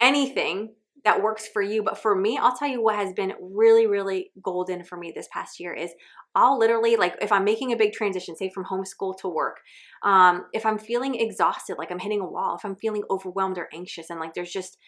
[0.00, 1.82] anything that works for you.
[1.82, 5.28] But for me, I'll tell you what has been really, really golden for me this
[5.32, 5.92] past year is
[6.34, 9.58] I'll literally, like, if I'm making a big transition, say from homeschool to work,
[10.02, 13.68] um, if I'm feeling exhausted, like I'm hitting a wall, if I'm feeling overwhelmed or
[13.72, 14.78] anxious, and like there's just,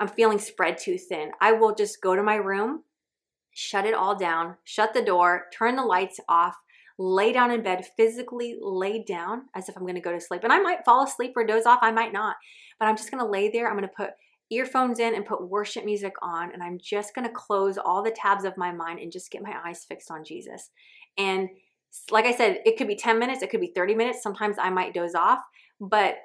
[0.00, 2.84] I'm feeling spread too thin, I will just go to my room,
[3.52, 6.56] shut it all down, shut the door, turn the lights off,
[6.98, 10.44] lay down in bed, physically lay down as if I'm gonna go to sleep.
[10.44, 12.36] And I might fall asleep or doze off, I might not,
[12.78, 13.68] but I'm just gonna lay there.
[13.68, 14.10] I'm gonna put
[14.50, 18.44] earphones in and put worship music on, and I'm just gonna close all the tabs
[18.44, 20.70] of my mind and just get my eyes fixed on Jesus.
[21.16, 21.48] And
[22.10, 24.22] like I said, it could be 10 minutes, it could be 30 minutes.
[24.22, 25.40] Sometimes I might doze off,
[25.80, 26.16] but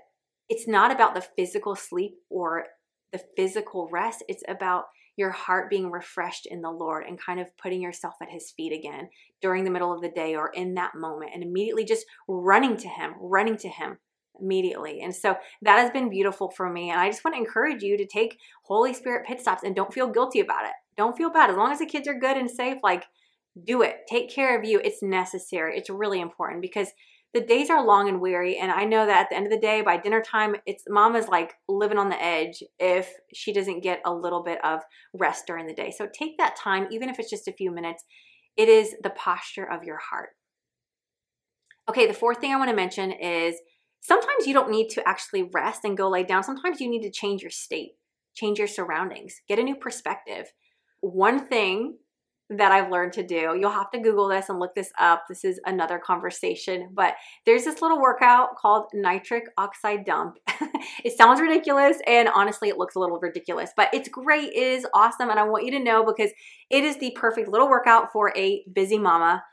[0.50, 2.66] it's not about the physical sleep or
[3.14, 4.24] the physical rest.
[4.28, 8.32] It's about your heart being refreshed in the Lord and kind of putting yourself at
[8.32, 9.10] His feet again
[9.42, 12.88] during the middle of the day or in that moment and immediately just running to
[12.90, 14.00] Him, running to Him
[14.42, 15.02] immediately.
[15.02, 16.90] And so that has been beautiful for me.
[16.90, 19.94] And I just want to encourage you to take Holy Spirit pit stops and don't
[19.94, 20.72] feel guilty about it.
[20.98, 21.52] Don't feel bad.
[21.52, 23.06] As long as the kids are good and safe, like
[23.66, 23.98] do it.
[24.10, 24.80] Take care of you.
[24.84, 25.78] It's necessary.
[25.78, 26.90] It's really important because
[27.34, 28.58] the days are long and weary.
[28.58, 31.28] And I know that at the end of the day, by dinner time, it's mama's
[31.28, 34.82] like living on the edge if she doesn't get a little bit of
[35.14, 35.92] rest during the day.
[35.92, 38.04] So take that time, even if it's just a few minutes.
[38.56, 40.30] It is the posture of your heart.
[41.90, 43.56] Okay, the fourth thing I want to mention is
[44.00, 46.44] sometimes you don't need to actually rest and go lay down.
[46.44, 47.94] Sometimes you need to change your state,
[48.36, 50.54] change your surroundings, get a new perspective.
[51.02, 51.98] One thing
[52.58, 55.26] that I've learned to do, you'll have to Google this and look this up.
[55.28, 60.38] This is another conversation, but there's this little workout called nitric oxide dump.
[61.04, 64.88] it sounds ridiculous, and honestly, it looks a little ridiculous, but it's great, it is
[64.94, 66.32] awesome, and I want you to know because
[66.70, 69.44] it is the perfect little workout for a busy mama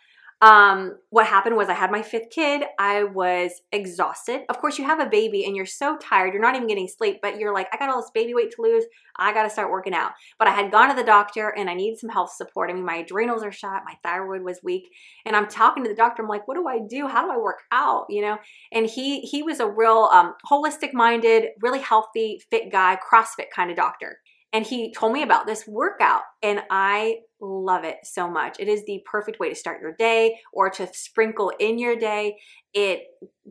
[0.42, 2.62] Um, what happened was I had my fifth kid.
[2.78, 4.42] I was exhausted.
[4.48, 7.18] Of course, you have a baby and you're so tired, you're not even getting sleep,
[7.20, 8.84] but you're like, I got all this baby weight to lose.
[9.16, 10.12] I got to start working out.
[10.38, 12.70] But I had gone to the doctor and I needed some health support.
[12.70, 14.84] I mean, my adrenals are shot, my thyroid was weak,
[15.26, 16.22] and I'm talking to the doctor.
[16.22, 17.06] I'm like, what do I do?
[17.06, 18.06] How do I work out?
[18.08, 18.38] You know,
[18.72, 23.70] and he he was a real um, holistic minded, really healthy, fit guy, CrossFit kind
[23.70, 24.20] of doctor.
[24.52, 28.56] And he told me about this workout, and I love it so much.
[28.58, 32.36] It is the perfect way to start your day or to sprinkle in your day.
[32.74, 33.02] It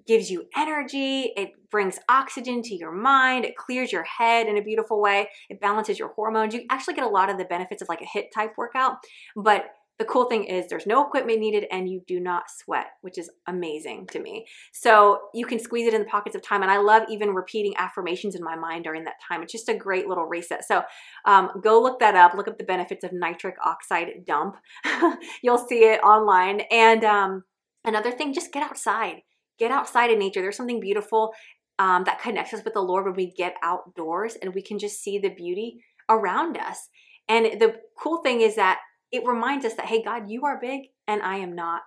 [0.06, 4.62] gives you energy, it brings oxygen to your mind, it clears your head in a
[4.62, 6.54] beautiful way, it balances your hormones.
[6.54, 8.98] You actually get a lot of the benefits of like a HIIT type workout,
[9.36, 9.66] but
[10.00, 13.30] the cool thing is there's no equipment needed and you do not sweat, which is
[13.48, 14.48] amazing to me.
[14.72, 16.62] So you can squeeze it in the pockets of time.
[16.62, 19.44] And I love even repeating affirmations in my mind during that time.
[19.44, 20.64] It's just a great little reset.
[20.66, 20.84] So
[21.26, 22.34] um, go look that up.
[22.34, 24.56] Look up the benefits of nitric oxide dump.
[25.44, 26.62] You'll see it online.
[26.72, 27.44] And um,
[27.84, 29.18] another thing, just get outside.
[29.60, 30.42] Get outside in nature.
[30.42, 31.34] There's something beautiful
[31.78, 35.02] um, that connects us with the Lord when we get outdoors and we can just
[35.04, 36.88] see the beauty around us.
[37.28, 38.80] And the cool thing is that
[39.12, 41.82] it reminds us that, hey, God, you are big and I am not.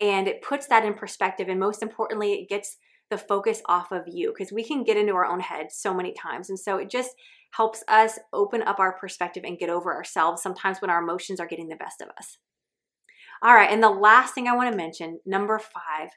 [0.00, 1.48] And it puts that in perspective.
[1.48, 2.76] And most importantly, it gets
[3.10, 6.12] the focus off of you because we can get into our own heads so many
[6.12, 6.50] times.
[6.50, 7.10] And so it just
[7.52, 11.46] helps us open up our perspective and get over ourselves sometimes when our emotions are
[11.46, 12.38] getting the best of us.
[13.42, 13.70] All right.
[13.70, 16.10] And the last thing I want to mention, number five,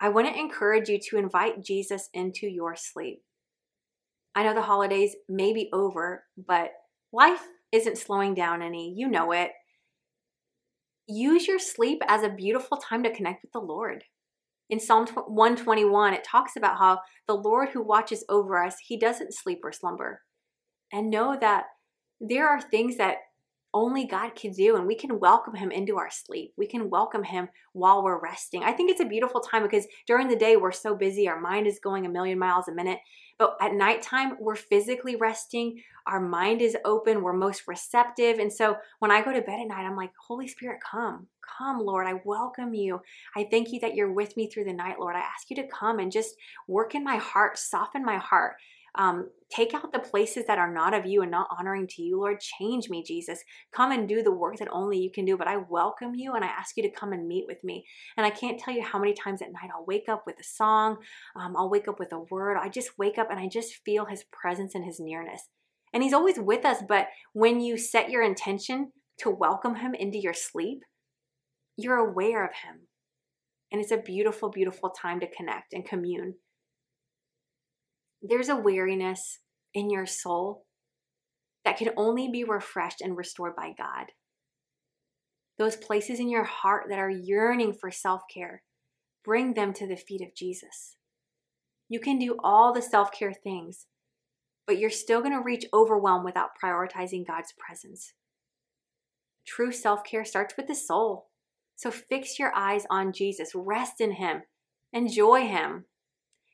[0.00, 3.22] I want to encourage you to invite Jesus into your sleep.
[4.34, 6.72] I know the holidays may be over, but
[7.12, 8.94] life isn't slowing down any.
[8.96, 9.50] You know it
[11.14, 14.04] use your sleep as a beautiful time to connect with the Lord.
[14.70, 19.34] In Psalm 121, it talks about how the Lord who watches over us, he doesn't
[19.34, 20.22] sleep or slumber.
[20.92, 21.64] And know that
[22.20, 23.16] there are things that
[23.74, 26.52] only God can do, and we can welcome Him into our sleep.
[26.56, 28.62] We can welcome Him while we're resting.
[28.62, 31.66] I think it's a beautiful time because during the day we're so busy, our mind
[31.66, 32.98] is going a million miles a minute.
[33.38, 38.38] But at nighttime, we're physically resting, our mind is open, we're most receptive.
[38.38, 41.26] And so when I go to bed at night, I'm like, Holy Spirit, come,
[41.58, 42.06] come, Lord.
[42.06, 43.00] I welcome you.
[43.36, 45.16] I thank you that you're with me through the night, Lord.
[45.16, 46.36] I ask you to come and just
[46.68, 48.56] work in my heart, soften my heart.
[48.94, 52.18] Um, take out the places that are not of you and not honoring to you,
[52.18, 52.40] Lord.
[52.40, 53.42] Change me, Jesus.
[53.74, 55.36] Come and do the work that only you can do.
[55.36, 57.86] But I welcome you and I ask you to come and meet with me.
[58.16, 60.44] And I can't tell you how many times at night I'll wake up with a
[60.44, 60.98] song,
[61.36, 62.58] um, I'll wake up with a word.
[62.60, 65.48] I just wake up and I just feel his presence and his nearness.
[65.94, 70.18] And he's always with us, but when you set your intention to welcome him into
[70.18, 70.84] your sleep,
[71.76, 72.88] you're aware of him.
[73.70, 76.34] And it's a beautiful, beautiful time to connect and commune
[78.22, 79.40] there's a weariness
[79.74, 80.64] in your soul
[81.64, 84.06] that can only be refreshed and restored by God.
[85.58, 88.62] Those places in your heart that are yearning for self care,
[89.24, 90.96] bring them to the feet of Jesus.
[91.88, 93.86] You can do all the self care things,
[94.66, 98.14] but you're still going to reach overwhelm without prioritizing God's presence.
[99.46, 101.28] True self care starts with the soul.
[101.76, 104.42] So fix your eyes on Jesus, rest in Him,
[104.92, 105.86] enjoy Him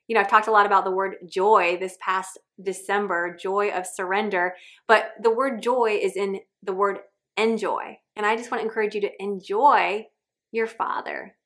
[0.09, 3.87] you know, I've talked a lot about the word joy this past December, joy of
[3.87, 4.55] surrender,
[4.88, 7.01] but the word joy is in the word
[7.37, 7.99] enjoy.
[8.16, 10.07] And I just want to encourage you to enjoy
[10.51, 11.37] your Father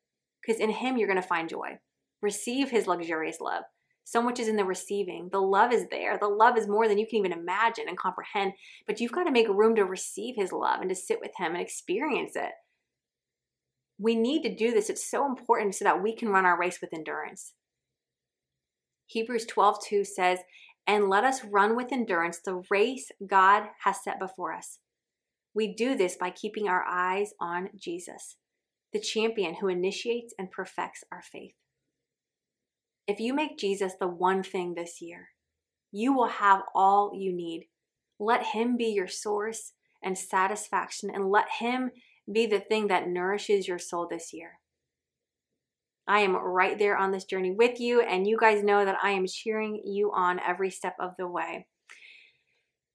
[0.41, 1.79] because in Him you're going to find joy.
[2.23, 3.65] Receive His luxurious love.
[4.05, 5.29] So much is in the receiving.
[5.31, 6.19] The love is there.
[6.19, 8.53] The love is more than you can even imagine and comprehend,
[8.87, 11.53] but you've got to make room to receive His love and to sit with Him
[11.53, 12.53] and experience it.
[13.99, 14.89] We need to do this.
[14.89, 17.53] It's so important so that we can run our race with endurance.
[19.13, 20.39] Hebrews 12 2 says,
[20.87, 24.79] And let us run with endurance the race God has set before us.
[25.55, 28.37] We do this by keeping our eyes on Jesus,
[28.93, 31.55] the champion who initiates and perfects our faith.
[33.07, 35.29] If you make Jesus the one thing this year,
[35.91, 37.67] you will have all you need.
[38.19, 39.73] Let Him be your source
[40.03, 41.91] and satisfaction, and let Him
[42.33, 44.59] be the thing that nourishes your soul this year.
[46.07, 49.11] I am right there on this journey with you, and you guys know that I
[49.11, 51.67] am cheering you on every step of the way.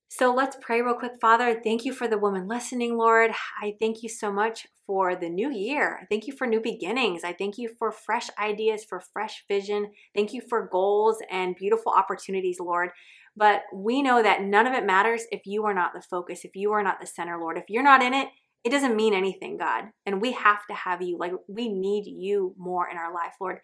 [0.09, 1.13] So let's pray real quick.
[1.21, 3.31] Father, thank you for the woman listening, Lord.
[3.61, 5.99] I thank you so much for the new year.
[6.01, 7.23] I thank you for new beginnings.
[7.23, 9.91] I thank you for fresh ideas, for fresh vision.
[10.15, 12.89] Thank you for goals and beautiful opportunities, Lord.
[13.35, 16.55] But we know that none of it matters if you are not the focus, if
[16.55, 17.57] you are not the center, Lord.
[17.57, 18.29] If you're not in it,
[18.63, 19.85] it doesn't mean anything, God.
[20.05, 21.17] And we have to have you.
[21.17, 23.59] Like, we need you more in our life, Lord.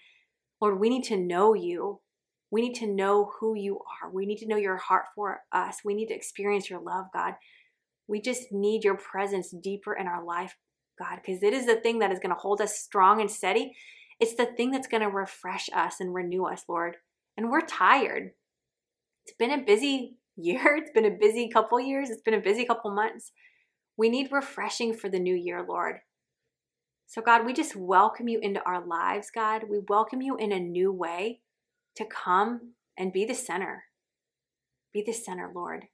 [0.62, 2.00] Lord, we need to know you.
[2.52, 4.12] We need to know who you are.
[4.12, 5.78] We need to know your heart for us.
[5.84, 7.34] We need to experience your love, God.
[8.08, 10.56] We just need your presence deeper in our life.
[11.00, 13.74] God, because it is the thing that is going to hold us strong and steady.
[14.20, 16.98] It's the thing that's going to refresh us and renew us, Lord.
[17.36, 18.32] And we're tired.
[19.26, 20.78] It's been a busy year.
[20.78, 22.10] It's been a busy couple years.
[22.10, 23.32] It's been a busy couple months.
[23.98, 25.98] We need refreshing for the new year, Lord.
[27.08, 29.64] So, God, we just welcome you into our lives, God.
[29.70, 31.42] We welcome you in a new way
[31.96, 33.84] to come and be the center.
[34.94, 35.86] Be the center, Lord.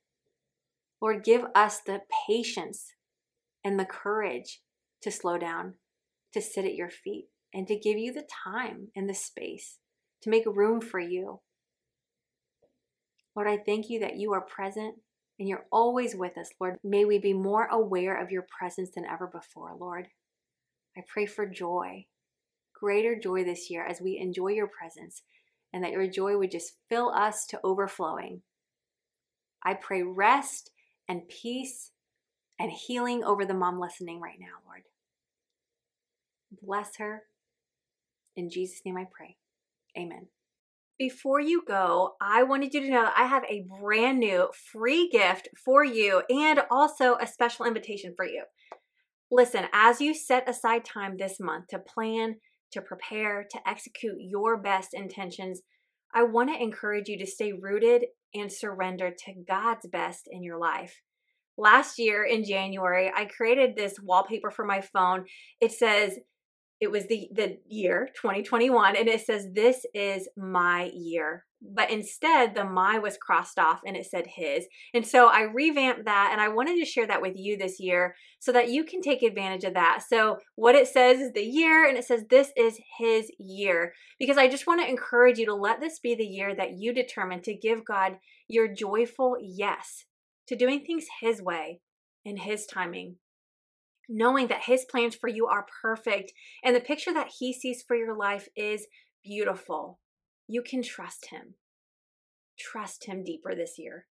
[1.01, 2.93] Lord, give us the patience
[3.63, 4.61] and the courage
[5.01, 5.75] to slow down,
[6.33, 9.77] to sit at your feet, and to give you the time and the space
[10.21, 11.41] to make room for you.
[13.35, 14.95] Lord, I thank you that you are present
[15.39, 16.77] and you're always with us, Lord.
[16.83, 20.09] May we be more aware of your presence than ever before, Lord.
[20.97, 22.05] I pray for joy,
[22.77, 25.21] greater joy this year as we enjoy your presence,
[25.71, 28.41] and that your joy would just fill us to overflowing.
[29.63, 30.71] I pray rest
[31.07, 31.91] and peace
[32.59, 34.83] and healing over the mom listening right now, Lord.
[36.61, 37.23] Bless her.
[38.35, 39.37] In Jesus' name I pray.
[39.97, 40.27] Amen.
[40.99, 45.07] Before you go, I wanted you to know that I have a brand new free
[45.07, 48.43] gift for you and also a special invitation for you.
[49.31, 52.35] Listen, as you set aside time this month to plan,
[52.73, 55.61] to prepare, to execute your best intentions,
[56.13, 60.59] I want to encourage you to stay rooted and surrender to God's best in your
[60.59, 60.99] life.
[61.57, 65.25] Last year in January, I created this wallpaper for my phone.
[65.61, 66.17] It says,
[66.79, 71.45] it was the the year 2021 and it says this is my year.
[71.61, 74.65] But instead the my was crossed off and it said his.
[74.93, 78.15] And so i revamped that and i wanted to share that with you this year
[78.39, 80.03] so that you can take advantage of that.
[80.07, 84.37] So what it says is the year and it says this is his year because
[84.37, 87.41] i just want to encourage you to let this be the year that you determine
[87.41, 88.17] to give god
[88.47, 90.05] your joyful yes
[90.47, 91.81] to doing things his way
[92.25, 93.15] in his timing
[94.09, 96.33] knowing that his plans for you are perfect
[96.63, 98.87] and the picture that he sees for your life is
[99.23, 99.99] beautiful.
[100.47, 101.53] You can trust him.
[102.57, 104.07] Trust him deeper this year.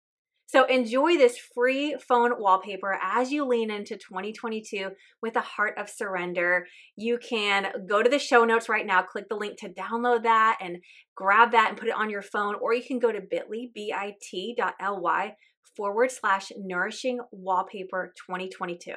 [0.49, 4.91] So enjoy this free phone wallpaper as you lean into 2022
[5.21, 6.67] with a heart of surrender.
[6.95, 10.59] You can go to the show notes right now, click the link to download that
[10.61, 10.79] and
[11.17, 15.35] grab that and put it on your phone, or you can go to bit.ly, bit.ly
[15.77, 18.93] forward slash nourishing wallpaper 2022.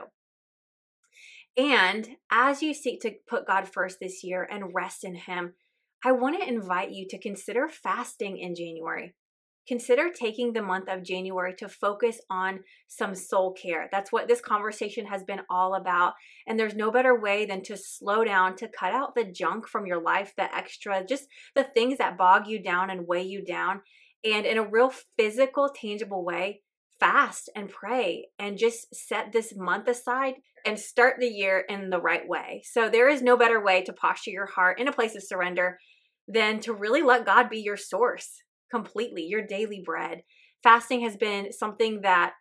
[1.58, 5.54] And as you seek to put God first this year and rest in Him,
[6.04, 9.16] I want to invite you to consider fasting in January.
[9.68, 13.88] Consider taking the month of January to focus on some soul care.
[13.92, 16.14] That's what this conversation has been all about.
[16.48, 19.86] And there's no better way than to slow down, to cut out the junk from
[19.86, 23.82] your life, the extra, just the things that bog you down and weigh you down.
[24.24, 26.62] And in a real physical, tangible way,
[27.00, 30.36] fast and pray and just set this month aside
[30.66, 32.62] and start the year in the right way.
[32.66, 35.80] So there is no better way to posture your heart in a place of surrender
[36.28, 40.22] than to really let God be your source completely, your daily bread.
[40.62, 42.34] Fasting has been something that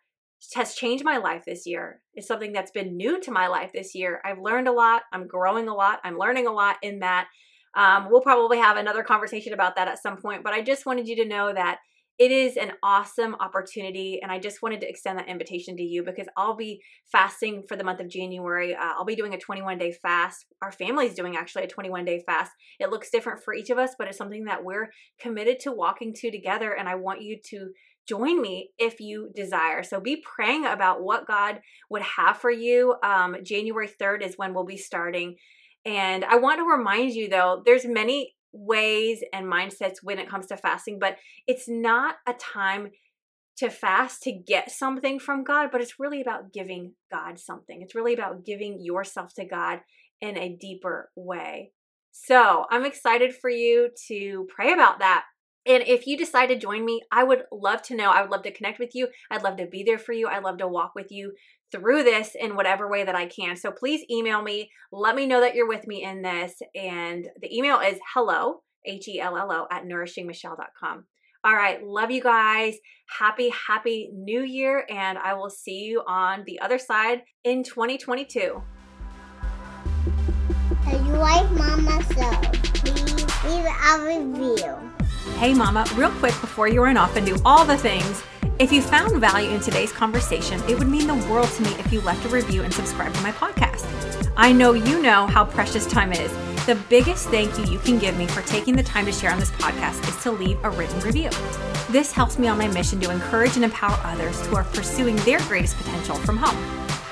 [0.53, 2.01] has changed my life this year.
[2.13, 4.21] It's something that's been new to my life this year.
[4.23, 5.03] I've learned a lot.
[5.11, 5.99] I'm growing a lot.
[6.03, 7.27] I'm learning a lot in that.
[7.75, 11.07] Um, we'll probably have another conversation about that at some point, but I just wanted
[11.07, 11.79] you to know that
[12.19, 16.03] it is an awesome opportunity and i just wanted to extend that invitation to you
[16.03, 18.75] because i'll be fasting for the month of january.
[18.75, 20.45] Uh, i'll be doing a 21 day fast.
[20.61, 22.51] Our family's doing actually a 21 day fast.
[22.79, 24.89] It looks different for each of us but it's something that we're
[25.19, 27.69] committed to walking to together and i want you to
[28.07, 29.83] join me if you desire.
[29.83, 32.95] So be praying about what god would have for you.
[33.03, 35.37] Um, january 3rd is when we'll be starting.
[35.85, 40.47] And i want to remind you though there's many ways and mindsets when it comes
[40.47, 42.89] to fasting, but it's not a time
[43.57, 47.81] to fast to get something from God, but it's really about giving God something.
[47.81, 49.81] It's really about giving yourself to God
[50.21, 51.71] in a deeper way.
[52.11, 55.25] So I'm excited for you to pray about that.
[55.69, 58.09] And if you decide to join me, I would love to know.
[58.09, 59.07] I would love to connect with you.
[59.29, 60.27] I'd love to be there for you.
[60.27, 61.33] I'd love to walk with you
[61.71, 63.55] through this in whatever way that I can.
[63.55, 64.71] So please email me.
[64.91, 66.55] Let me know that you're with me in this.
[66.73, 71.05] And the email is hello, H E L L O, at nourishingmichelle.com.
[71.43, 71.85] All right.
[71.85, 72.77] Love you guys.
[73.19, 74.87] Happy, happy new year.
[74.89, 78.61] And I will see you on the other side in 2022.
[80.87, 82.31] If you like Mama So,
[82.73, 84.98] please leave a review.
[85.37, 88.23] Hey, Mama, real quick before you run off and do all the things.
[88.59, 91.93] If you found value in today's conversation, it would mean the world to me if
[91.93, 93.85] you left a review and subscribed to my podcast.
[94.35, 96.31] I know you know how precious time is.
[96.65, 99.39] The biggest thank you you can give me for taking the time to share on
[99.39, 101.29] this podcast is to leave a written review.
[101.89, 105.39] This helps me on my mission to encourage and empower others who are pursuing their
[105.47, 106.57] greatest potential from home.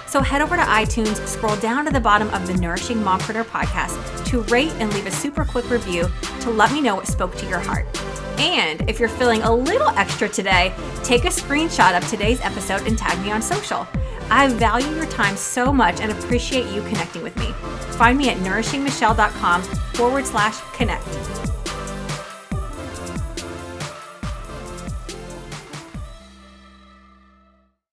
[0.08, 4.26] So head over to iTunes, scroll down to the bottom of the Nourishing Mompreneur podcast
[4.28, 6.10] to rate and leave a super quick review
[6.42, 7.86] to let me know what spoke to your heart.
[8.40, 12.98] And if you're feeling a little extra today, take a screenshot of today's episode and
[12.98, 13.88] tag me on social.
[14.30, 17.52] I value your time so much and appreciate you connecting with me.
[17.98, 21.47] Find me at nourishingmichelle.com forward slash connect.